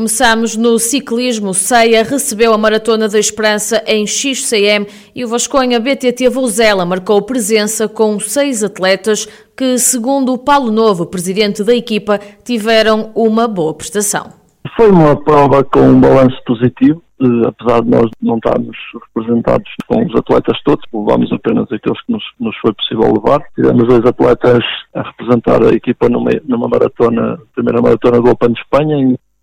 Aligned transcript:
Começamos 0.00 0.56
no 0.56 0.78
ciclismo. 0.78 1.52
Ceia 1.52 2.02
recebeu 2.02 2.54
a 2.54 2.56
Maratona 2.56 3.06
da 3.06 3.18
Esperança 3.18 3.84
em 3.86 4.06
XCM 4.06 4.86
e 5.14 5.22
o 5.26 5.28
Vasconha 5.28 5.78
BTT 5.78 6.26
Vouzela 6.30 6.86
marcou 6.86 7.20
presença 7.20 7.86
com 7.86 8.18
seis 8.18 8.64
atletas 8.64 9.26
que, 9.54 9.76
segundo 9.76 10.32
o 10.32 10.38
Paulo 10.38 10.72
Novo, 10.72 11.04
presidente 11.04 11.62
da 11.62 11.74
equipa, 11.74 12.18
tiveram 12.42 13.12
uma 13.14 13.46
boa 13.46 13.74
prestação. 13.74 14.32
Foi 14.74 14.90
uma 14.90 15.22
prova 15.22 15.62
com 15.64 15.80
um 15.80 16.00
balanço 16.00 16.42
positivo, 16.46 17.02
eh, 17.20 17.48
apesar 17.48 17.82
de 17.82 17.90
nós 17.90 18.10
não 18.22 18.36
estarmos 18.36 18.78
representados 19.14 19.70
com 19.86 20.02
os 20.02 20.16
atletas 20.16 20.58
todos, 20.64 20.82
levámos 20.94 21.30
apenas 21.30 21.70
aqueles 21.70 22.00
que 22.06 22.12
nos, 22.12 22.24
nos 22.40 22.56
foi 22.62 22.72
possível 22.72 23.12
levar. 23.12 23.42
Tivemos 23.54 23.86
dois 23.86 24.06
atletas 24.06 24.64
a 24.94 25.02
representar 25.02 25.62
a 25.62 25.74
equipa 25.74 26.08
numa, 26.08 26.30
numa 26.48 26.68
maratona, 26.68 27.38
primeira 27.54 27.82
maratona 27.82 28.18
do 28.22 28.30
Open 28.30 28.54
de 28.54 28.60
Espanha, 28.60 28.96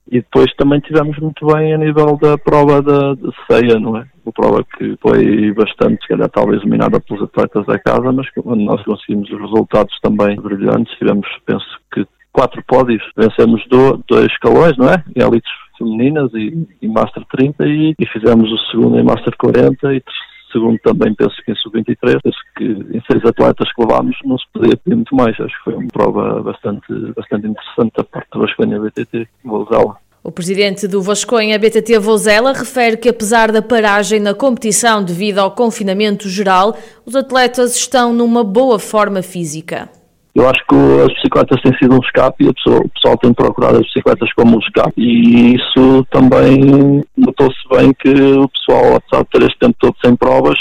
e 0.09 0.19
depois 0.19 0.53
também 0.55 0.79
tivemos 0.79 1.17
muito 1.19 1.45
bem 1.47 1.73
a 1.73 1.77
nível 1.77 2.17
da 2.17 2.37
prova 2.37 2.81
da, 2.81 3.15
ceia, 3.49 3.79
não 3.79 3.97
é? 3.97 4.05
Uma 4.25 4.33
prova 4.33 4.65
que 4.77 4.97
foi 5.01 5.51
bastante, 5.53 6.01
se 6.01 6.07
calhar, 6.07 6.29
talvez 6.29 6.61
dominada 6.61 6.99
pelos 6.99 7.23
atletas 7.23 7.65
da 7.65 7.79
casa, 7.79 8.11
mas 8.11 8.29
que 8.29 8.41
quando 8.41 8.61
nós 8.61 8.83
conseguimos 8.83 9.29
os 9.29 9.39
resultados 9.39 9.97
também 10.01 10.35
brilhantes, 10.35 10.97
tivemos, 10.97 11.27
penso 11.45 11.65
que, 11.93 12.05
quatro 12.31 12.63
pódios, 12.67 13.03
vencemos 13.15 13.65
do, 13.67 14.03
dois 14.07 14.27
escalões, 14.27 14.77
não 14.77 14.89
é? 14.89 15.03
Em 15.15 15.23
elites 15.23 15.51
femininas 15.77 16.31
e, 16.33 16.67
e 16.81 16.87
Master 16.87 17.23
30 17.31 17.65
e, 17.65 17.95
e, 17.99 18.05
fizemos 18.07 18.51
o 18.51 18.57
segundo 18.71 18.99
em 18.99 19.03
Master 19.03 19.35
40 19.37 19.93
e 19.93 20.03
segundo 20.51 20.77
também 20.79 21.13
penso 21.13 21.35
que 21.45 21.51
em 21.51 21.55
Sub-23, 21.55 22.19
penso 22.23 22.37
que 22.55 22.65
em 22.65 23.01
seis 23.09 23.23
atletas 23.25 23.71
que 23.73 23.81
levámos 23.81 24.15
não 24.23 24.37
se 24.37 24.45
podia 24.53 24.77
pedir 24.77 24.95
muito 24.95 25.15
mais, 25.15 25.39
acho 25.39 25.57
que 25.57 25.63
foi 25.63 25.75
uma 25.75 25.87
prova 25.87 26.41
bastante, 26.41 26.87
bastante 27.15 27.47
interessante 27.47 27.93
da 27.95 28.03
parte 28.03 28.27
da 28.33 28.39
Vasconha 28.39 28.79
BTT, 28.79 29.27
vou 29.43 29.63
usá-la. 29.63 29.97
O 30.23 30.31
presidente 30.31 30.87
do 30.87 31.01
Vasconha 31.01 31.57
BTT 31.57 31.99
Vozela 31.99 32.51
refere 32.51 32.97
que 32.97 33.07
apesar 33.07 33.49
da 33.51 33.61
paragem 33.61 34.19
na 34.19 34.33
competição 34.33 35.01
devido 35.01 35.39
ao 35.39 35.51
confinamento 35.51 36.27
geral, 36.27 36.75
os 37.05 37.15
atletas 37.15 37.77
estão 37.77 38.11
numa 38.11 38.43
boa 38.43 38.77
forma 38.77 39.21
física. 39.21 39.89
Eu 40.37 40.47
acho 40.47 40.63
que 40.67 40.75
as 41.01 41.11
bicicletas 41.15 41.59
têm 41.63 41.75
sido 41.79 41.95
um 41.95 41.99
escape 41.99 42.45
e 42.45 42.53
pessoa, 42.53 42.81
o 42.85 42.89
pessoal 42.89 43.17
tem 43.17 43.33
procurado 43.33 43.77
as 43.77 43.87
bicicletas 43.87 44.31
como 44.33 44.57
um 44.57 44.59
escape. 44.59 44.93
E 44.95 45.55
isso 45.55 46.05
também 46.11 47.03
notou-se 47.17 47.57
bem 47.71 47.91
que 47.91 48.11
o 48.11 48.47
pessoal, 48.47 48.97
apesar 48.97 49.23
de 49.23 49.29
ter 49.31 49.41
este 49.47 49.57
tempo 49.57 49.75
todo 49.79 49.95
sem 50.05 50.15
provas, 50.15 50.55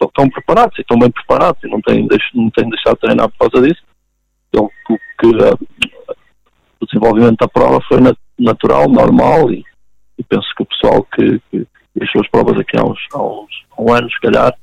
estão 0.00 0.30
preparados 0.30 0.78
e 0.78 0.80
estão 0.80 0.98
bem 0.98 1.10
preparados 1.10 1.62
e 1.62 1.68
não 1.68 1.82
têm, 1.82 2.08
não 2.34 2.48
têm 2.52 2.70
deixado 2.70 2.94
de 2.94 3.00
treinar 3.00 3.28
por 3.28 3.50
causa 3.50 3.68
disso. 3.68 3.82
Então, 4.48 4.70
o, 4.88 4.96
que, 5.20 5.26
o 6.80 6.86
desenvolvimento 6.86 7.36
da 7.38 7.48
prova 7.48 7.82
foi 7.86 7.98
natural, 8.38 8.88
normal 8.88 9.52
e, 9.52 9.62
e 10.16 10.24
penso 10.24 10.48
que 10.56 10.62
o 10.62 10.66
pessoal 10.66 11.06
que, 11.14 11.38
que 11.50 11.66
deixou 11.94 12.22
as 12.22 12.30
provas 12.30 12.58
aqui 12.58 12.78
há 12.78 12.82
uns, 12.82 12.98
há 13.12 13.22
uns 13.22 13.64
um 13.78 13.92
ano, 13.92 14.10
se 14.10 14.20
calhar, 14.20 14.54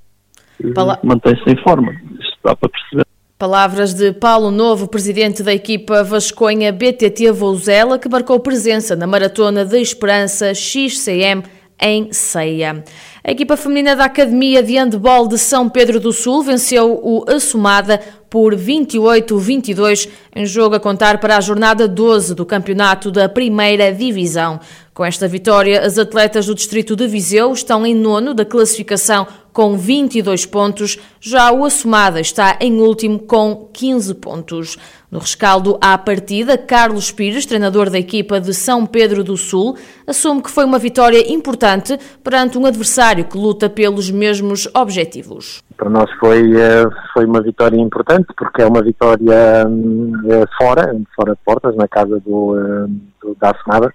Pala... 0.74 1.00
mantém-se 1.04 1.48
em 1.48 1.62
forma. 1.62 1.92
Isso 2.20 2.36
dá 2.44 2.56
para 2.56 2.70
perceber. 2.70 3.09
Palavras 3.40 3.94
de 3.94 4.12
Paulo 4.12 4.52
Novo, 4.52 4.86
presidente 4.86 5.42
da 5.42 5.54
equipa 5.54 6.04
Vasconha 6.04 6.74
BTT 6.74 7.32
Vouzela, 7.32 7.98
que 7.98 8.10
marcou 8.10 8.38
presença 8.38 8.98
na 8.98 9.08
Maratona 9.08 9.64
da 9.64 9.80
Esperança 9.80 10.54
XCM 10.54 11.44
em 11.82 12.12
Ceia. 12.12 12.84
A 13.24 13.32
equipa 13.32 13.56
feminina 13.56 13.96
da 13.96 14.04
Academia 14.04 14.62
de 14.62 14.76
Handball 14.78 15.26
de 15.26 15.38
São 15.38 15.70
Pedro 15.70 16.02
do 16.02 16.12
Sul 16.12 16.44
venceu 16.44 17.00
o 17.02 17.24
Assumada 17.32 18.02
por 18.30 18.54
28-22 18.56 20.10
em 20.36 20.46
jogo 20.46 20.76
a 20.76 20.80
contar 20.80 21.20
para 21.20 21.38
a 21.38 21.42
jornada 21.42 21.88
12 21.88 22.36
do 22.36 22.46
campeonato 22.46 23.10
da 23.10 23.30
Primeira 23.30 23.94
Divisão. 23.94 24.60
Com 24.94 25.06
esta 25.06 25.30
vitória, 25.30 25.80
as 25.80 25.98
atletas 25.98 26.46
do 26.46 26.54
distrito 26.54 26.94
de 26.94 27.08
Viseu 27.08 27.54
estão 27.54 27.86
em 27.86 27.96
nono 27.96 28.34
da 28.34 28.44
classificação 28.44 29.26
com 29.54 29.78
22 29.78 30.46
pontos, 30.46 30.98
já 31.20 31.52
o 31.52 31.66
Assumada 31.66 32.20
está 32.20 32.58
em 32.60 32.80
último 32.80 33.20
com 33.20 33.70
15 33.74 34.16
pontos. 34.16 34.78
No 35.12 35.18
rescaldo 35.18 35.78
à 35.82 35.98
partida, 35.98 36.56
Carlos 36.56 37.12
Pires, 37.12 37.46
treinador 37.46 37.90
da 37.90 37.98
equipa 37.98 38.40
de 38.40 38.54
São 38.54 38.86
Pedro 38.86 39.24
do 39.24 39.36
Sul, 39.36 39.76
assume 40.06 40.44
que 40.44 40.52
foi 40.52 40.66
uma 40.66 40.78
vitória 40.78 41.34
importante 41.34 41.98
perante 42.24 42.60
um 42.60 42.66
adversário 42.66 43.26
que 43.26 43.36
luta 43.36 43.68
pelos 43.68 44.12
mesmos 44.12 44.68
objetivos. 44.76 45.64
Para 45.76 45.90
nós 45.90 46.12
foi, 46.20 46.56
eh, 46.56 46.86
foi 47.14 47.26
uma 47.26 47.42
vitória 47.42 47.78
importante 47.78 48.28
porque 48.38 48.62
é 48.62 48.68
uma 48.68 48.84
vitória 48.84 49.66
hum, 49.68 50.14
eh, 50.30 50.46
fora, 50.58 50.96
fora 51.16 51.32
de 51.32 51.40
portas, 51.44 51.76
na 51.76 51.88
casa 51.88 52.20
do, 52.20 52.56
eh, 52.60 52.88
do 53.22 53.36
da 53.40 53.52
Assumada. 53.52 53.92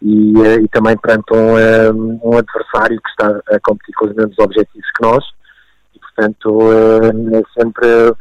E, 0.00 0.32
e, 0.62 0.68
também 0.68 0.96
perante 0.96 1.34
um, 1.34 2.20
um, 2.22 2.38
adversário 2.38 3.00
que 3.02 3.10
está 3.10 3.40
a 3.50 3.60
competir 3.60 3.92
com 3.96 4.06
os 4.06 4.14
mesmos 4.14 4.38
objetivos 4.38 4.86
que 4.96 5.02
nós 5.02 5.24
e 5.92 5.98
portanto 5.98 6.60
é 7.34 7.60
sempre 7.60 8.14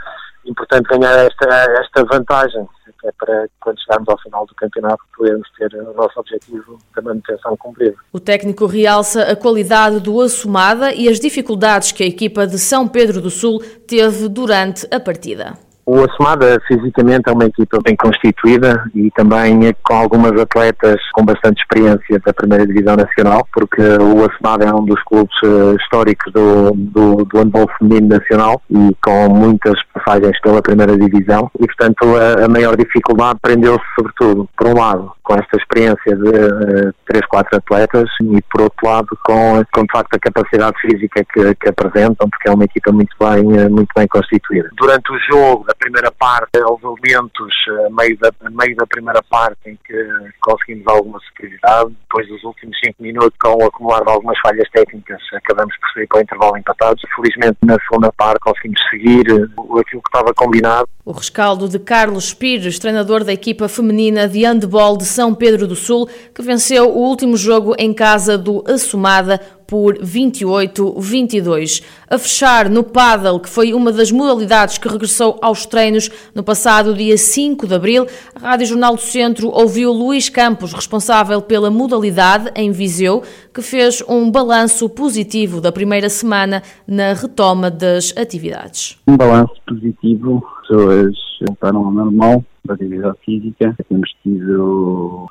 importante 0.50 0.88
ganhar 0.90 1.26
esta, 1.26 1.48
esta 1.80 2.06
vantagem, 2.06 2.68
que 3.00 3.08
é 3.08 3.12
para 3.12 3.48
quando 3.60 3.80
chegarmos 3.82 4.10
ao 4.10 4.20
final 4.20 4.46
do 4.46 4.56
campeonato 4.56 5.04
podermos 5.16 5.48
ter 5.58 5.74
o 5.76 5.94
nosso 5.94 6.20
objetivo 6.20 6.80
da 6.96 7.02
manutenção 7.02 7.56
cumprido. 7.58 7.98
O 8.12 8.20
técnico 8.20 8.66
realça 8.66 9.24
a 9.24 9.36
qualidade 9.36 10.00
do 10.00 10.20
Assumada 10.22 10.94
e 10.94 11.08
as 11.08 11.20
dificuldades 11.20 11.92
que 11.92 12.04
a 12.04 12.08
equipa 12.08 12.48
de 12.48 12.58
São 12.58 12.88
Pedro 12.88 13.22
do 13.22 13.30
Sul 13.30 13.62
teve 13.88 14.28
durante 14.28 14.88
a 14.94 15.00
partida. 15.00 15.67
O 15.90 16.04
Assumada 16.04 16.62
fisicamente 16.68 17.30
é 17.30 17.32
uma 17.32 17.46
equipa 17.46 17.80
bem 17.82 17.96
constituída 17.96 18.84
e 18.94 19.10
também 19.12 19.74
com 19.82 19.94
algumas 19.94 20.38
atletas 20.38 21.00
com 21.14 21.24
bastante 21.24 21.62
experiência 21.62 22.20
da 22.26 22.34
primeira 22.34 22.68
divisão 22.68 22.98
nacional, 22.98 23.48
porque 23.54 23.82
o 23.82 24.26
Assumada 24.26 24.66
é 24.66 24.74
um 24.74 24.84
dos 24.84 25.02
clubes 25.04 25.34
eh, 25.46 25.76
históricos 25.80 26.34
do, 26.34 26.72
do, 26.72 27.24
do 27.24 27.38
handball 27.38 27.70
feminino 27.80 28.10
nacional 28.10 28.62
e 28.70 28.94
com 29.02 29.30
muitas 29.30 29.82
passagens 29.94 30.38
pela 30.42 30.62
primeira 30.62 30.98
divisão 30.98 31.50
e 31.58 31.66
portanto 31.66 32.04
a, 32.18 32.44
a 32.44 32.50
maior 32.50 32.76
dificuldade 32.76 33.40
prendeu-se 33.42 33.86
sobretudo, 33.96 34.50
por 34.58 34.68
um 34.68 34.74
lado, 34.74 35.14
com 35.24 35.36
esta 35.36 35.58
experiência 35.58 36.16
de 36.16 36.30
uh, 36.30 36.94
três, 37.06 37.26
quatro 37.28 37.58
atletas 37.58 38.10
e 38.22 38.42
por 38.52 38.62
outro 38.62 38.88
lado 38.88 39.08
com, 39.26 39.64
com 39.74 39.82
de 39.82 39.92
facto 39.92 40.14
a 40.16 40.20
capacidade 40.20 40.80
física 40.82 41.24
que, 41.34 41.56
que 41.56 41.70
apresentam, 41.70 42.30
porque 42.30 42.50
é 42.50 42.52
uma 42.52 42.64
equipa 42.64 42.92
muito 42.94 43.16
bem, 43.20 43.60
eh, 43.60 43.68
muito 43.68 43.90
bem 43.96 44.08
constituída. 44.08 44.70
Durante 44.78 45.12
o 45.12 45.20
jogo, 45.30 45.66
primeira 45.78 46.12
parte, 46.12 46.60
houve 46.64 46.86
elementos 46.86 47.54
a 47.86 47.90
meio, 47.90 48.18
da, 48.18 48.32
a 48.42 48.50
meio 48.50 48.76
da 48.76 48.86
primeira 48.86 49.22
parte 49.24 49.58
em 49.66 49.78
que 49.86 49.94
conseguimos 50.42 50.88
alguma 50.88 51.20
superioridade. 51.20 51.96
Depois 52.02 52.28
dos 52.28 52.44
últimos 52.44 52.78
cinco 52.84 53.02
minutos, 53.02 53.38
com 53.40 53.64
o 53.64 53.66
acumular 53.66 54.04
de 54.04 54.12
algumas 54.12 54.38
falhas 54.40 54.70
técnicas, 54.72 55.22
acabamos 55.34 55.76
por 55.78 55.90
sair 55.94 56.08
para 56.08 56.20
o 56.20 56.22
intervalo 56.22 56.58
empatados. 56.58 57.04
Felizmente, 57.16 57.58
na 57.64 57.78
segunda 57.90 58.12
parte, 58.14 58.40
conseguimos 58.40 58.82
seguir 58.90 59.26
aquilo 59.32 60.02
que 60.02 60.10
estava 60.10 60.34
combinado. 60.34 60.88
O 61.06 61.12
rescaldo 61.12 61.70
de 61.70 61.80
Carlos 61.80 62.34
Pires, 62.34 62.80
treinador 62.80 63.24
da 63.24 63.32
equipa 63.32 63.70
feminina 63.70 64.28
de 64.28 64.44
handball 64.44 64.98
de 64.98 65.06
São 65.06 65.34
Pedro 65.34 65.66
do 65.66 65.76
Sul, 65.76 66.10
que 66.36 66.42
venceu 66.42 66.90
o 66.90 67.00
último 67.00 67.38
jogo 67.38 67.74
em 67.78 67.94
casa 67.94 68.38
do 68.38 68.64
Assumada 68.68 69.40
por 69.68 69.98
28-22. 69.98 71.84
A 72.10 72.18
fechar 72.18 72.70
no 72.70 72.84
paddle, 72.84 73.40
que 73.42 73.50
foi 73.50 73.74
uma 73.74 73.92
das 73.92 74.12
modalidades 74.12 74.78
que 74.78 74.88
regressou 74.88 75.38
aos 75.42 75.66
treinos 75.66 76.10
no 76.34 76.42
passado 76.42 76.94
dia 76.94 77.18
5 77.18 77.68
de 77.68 77.76
abril, 77.76 78.08
a 78.34 78.40
Rádio 78.40 78.68
Jornal 78.68 78.96
do 78.96 79.02
Centro 79.02 79.50
ouviu 79.50 79.92
Luís 79.92 80.30
Campos, 80.30 80.72
responsável 80.72 81.42
pela 81.42 81.70
modalidade 81.70 82.50
em 82.56 82.72
Viseu, 82.72 83.22
que 83.54 83.62
fez 83.62 84.02
um 84.08 84.32
balanço 84.32 84.88
positivo 84.88 85.60
da 85.60 85.72
primeira 85.72 86.10
semana 86.10 86.64
na 86.88 87.12
retoma 87.14 87.70
das 87.70 88.16
atividades. 88.18 88.98
Um 89.06 89.18
balanço 89.18 89.54
positivo, 89.68 90.42
pessoas 90.62 91.14
voltaram 91.46 91.86
ao 91.86 91.92
normal 91.92 92.44
da 92.64 92.74
atividade 92.74 93.18
física, 93.26 93.76
temos 93.90 94.10
tido 94.24 95.28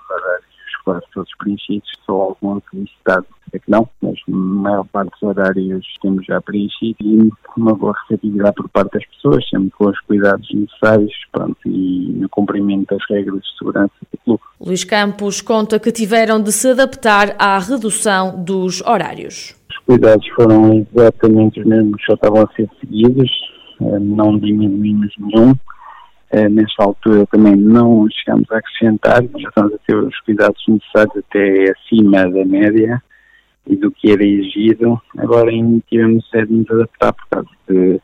quase 0.84 1.04
todos 1.12 1.30
preenchidos, 1.38 1.90
só 2.06 2.12
alguma 2.12 2.62
felicidade 2.70 3.26
maior 4.30 4.84
parte 4.86 5.10
dos 5.10 5.22
horários 5.22 5.86
temos 6.02 6.24
já 6.26 6.40
preenchido 6.40 6.96
e 7.00 7.30
uma 7.56 7.74
boa 7.74 7.94
receptividade 8.02 8.54
por 8.56 8.68
parte 8.68 8.92
das 8.92 9.06
pessoas, 9.06 9.48
sempre 9.48 9.70
com 9.70 9.88
os 9.88 10.00
cuidados 10.00 10.48
necessários 10.52 11.12
pronto, 11.32 11.56
e 11.66 12.12
no 12.16 12.28
cumprimento 12.28 12.94
das 12.94 13.02
regras 13.08 13.40
de 13.42 13.58
segurança 13.58 13.92
do 14.12 14.18
clube. 14.24 14.42
Luís 14.60 14.84
Campos 14.84 15.40
conta 15.40 15.78
que 15.78 15.92
tiveram 15.92 16.42
de 16.42 16.52
se 16.52 16.68
adaptar 16.68 17.34
à 17.38 17.58
redução 17.58 18.42
dos 18.42 18.82
horários. 18.82 19.54
Os 19.70 19.78
cuidados 19.86 20.26
foram 20.28 20.86
exatamente 20.92 21.60
os 21.60 21.66
mesmos, 21.66 22.02
só 22.04 22.14
estavam 22.14 22.42
a 22.42 22.54
ser 22.54 22.68
seguidos, 22.80 23.30
eh, 23.80 23.98
não 24.00 24.38
diminuímos 24.38 25.12
nenhum 25.18 25.54
Uh, 26.34 26.48
nesta 26.50 26.82
altura 26.82 27.24
também 27.26 27.54
não 27.54 28.04
chegamos 28.10 28.50
a 28.50 28.58
acrescentar, 28.58 29.22
já 29.38 29.48
estamos 29.48 29.74
a 29.74 29.78
ter 29.86 29.96
os 29.96 30.20
cuidados 30.22 30.60
necessários 30.66 31.16
até 31.18 31.70
acima 31.70 32.28
da 32.28 32.44
média 32.44 33.00
e 33.66 33.76
do 33.76 33.90
que 33.90 34.10
era 34.10 34.24
exigido. 34.24 35.00
Agora 35.18 35.50
ainda 35.50 35.82
tivemos 35.88 36.24
de 36.32 36.46
nos 36.46 36.70
adaptar 36.70 37.12
por 37.12 37.26
causa 37.28 37.50
de 37.68 38.00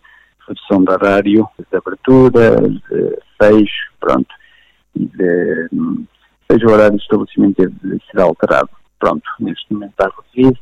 redução 0.48 0.84
de 0.84 0.90
horário, 0.90 1.48
de 1.58 1.76
abertura, 1.76 2.60
de 2.60 3.18
fecho, 3.40 3.92
pronto, 4.00 4.34
e 4.96 5.06
de, 5.06 5.68
seja 6.50 6.66
o 6.66 6.72
horário 6.72 6.96
de 6.96 7.02
estabelecimento 7.02 7.68
de 7.68 8.02
ser 8.10 8.20
alterado. 8.20 8.70
Pronto, 8.98 9.28
neste 9.40 9.72
momento 9.72 9.92
está 9.92 10.10
reduzido 10.10 10.58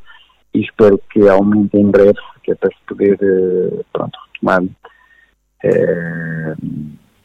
e 0.54 0.60
espero 0.60 1.00
que 1.10 1.28
aumente 1.28 1.76
em 1.76 1.90
breve, 1.90 2.18
que 2.42 2.52
é 2.52 2.54
para 2.54 2.70
se 2.70 2.82
poder, 2.86 3.18
eh, 3.22 3.84
pronto, 3.92 4.18
retomar 4.32 4.62
é, 5.62 6.54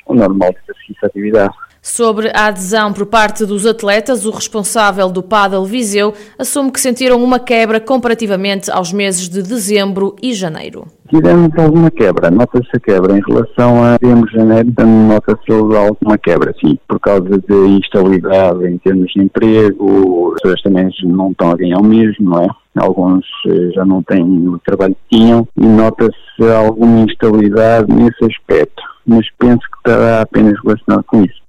o 0.06 0.14
normal 0.14 0.52
de 0.52 0.60
exercício 0.60 0.96
de 1.02 1.06
atividade. 1.06 1.54
Sobre 1.88 2.32
a 2.34 2.48
adesão 2.48 2.92
por 2.92 3.06
parte 3.06 3.46
dos 3.46 3.64
atletas, 3.64 4.26
o 4.26 4.32
responsável 4.32 5.08
do 5.08 5.22
Padel 5.22 5.64
Viseu 5.66 6.16
assume 6.36 6.72
que 6.72 6.82
sentiram 6.82 7.24
uma 7.24 7.38
quebra 7.38 7.80
comparativamente 7.80 8.72
aos 8.72 8.92
meses 8.92 9.30
de 9.30 9.44
dezembro 9.44 10.16
e 10.20 10.34
janeiro. 10.34 10.88
Tivemos 11.08 11.52
alguma 11.56 11.92
quebra, 11.92 12.32
nota-se 12.32 12.76
a 12.76 12.80
quebra 12.80 13.16
em 13.16 13.22
relação 13.22 13.84
a 13.84 13.98
dezembro, 14.02 14.32
janeiro, 14.32 14.74
nota-se 14.84 15.52
alguma 15.52 16.18
quebra, 16.18 16.56
sim, 16.60 16.76
por 16.88 17.00
causa 17.00 17.38
de 17.38 17.56
instabilidade 17.78 18.66
em 18.66 18.80
termos 18.80 19.12
de 19.14 19.22
emprego, 19.22 20.34
as 20.34 20.42
pessoas 20.42 20.62
também 20.64 20.90
não 21.04 21.30
estão 21.30 21.52
a 21.52 21.56
ganhar 21.56 21.78
o 21.78 21.84
mesmo, 21.84 22.32
não 22.32 22.42
é? 22.42 22.48
Alguns 22.78 23.24
eh, 23.48 23.70
já 23.76 23.86
não 23.86 24.02
têm 24.02 24.24
o 24.24 24.60
trabalho 24.66 24.98
que 25.08 25.18
tinham 25.18 25.48
e 25.56 25.66
nota-se 25.66 26.52
alguma 26.52 27.02
instabilidade 27.02 27.94
nesse 27.94 28.26
aspecto 28.26 28.82
mas 29.06 29.26
penso 29.38 29.60
que 29.60 29.78
estará 29.78 30.22
apenas 30.22 30.54
relacionado 30.64 31.04
com 31.04 31.24
isso, 31.24 31.40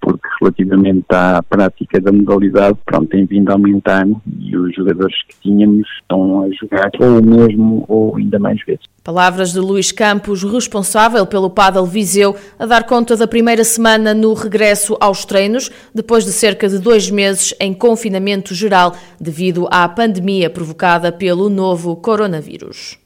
relativamente 0.40 1.06
à 1.10 1.42
prática 1.42 2.00
da 2.00 2.12
modalidade, 2.12 2.78
pronto, 2.84 3.08
tem 3.08 3.24
vindo 3.24 3.50
a 3.50 3.54
aumentar 3.54 4.06
e 4.38 4.56
os 4.56 4.74
jogadores 4.74 5.14
que 5.28 5.40
tínhamos 5.40 5.86
estão 6.00 6.42
a 6.42 6.50
jogar 6.50 6.90
ou 7.00 7.22
mesmo 7.22 7.84
ou 7.88 8.16
ainda 8.16 8.38
mais 8.38 8.62
vezes. 8.64 8.84
Palavras 9.02 9.52
de 9.52 9.60
Luís 9.60 9.92
Campos, 9.92 10.42
responsável 10.42 11.24
pelo 11.26 11.48
Padel 11.48 11.86
Viseu, 11.86 12.34
a 12.58 12.66
dar 12.66 12.84
conta 12.84 13.16
da 13.16 13.28
primeira 13.28 13.62
semana 13.62 14.12
no 14.12 14.34
regresso 14.34 14.96
aos 15.00 15.24
treinos, 15.24 15.70
depois 15.94 16.24
de 16.24 16.32
cerca 16.32 16.68
de 16.68 16.78
dois 16.78 17.10
meses 17.10 17.54
em 17.60 17.72
confinamento 17.72 18.54
geral 18.54 18.94
devido 19.20 19.68
à 19.70 19.88
pandemia 19.88 20.50
provocada 20.50 21.12
pelo 21.12 21.48
novo 21.48 21.94
coronavírus. 21.96 23.05